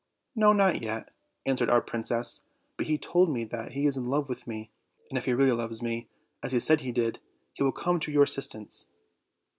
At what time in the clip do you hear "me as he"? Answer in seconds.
5.83-6.59